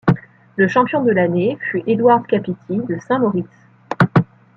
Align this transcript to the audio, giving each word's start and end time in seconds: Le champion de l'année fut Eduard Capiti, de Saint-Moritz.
Le 0.55 0.67
champion 0.67 1.03
de 1.03 1.11
l'année 1.11 1.59
fut 1.61 1.83
Eduard 1.85 2.25
Capiti, 2.25 2.77
de 2.79 2.97
Saint-Moritz. 3.07 3.45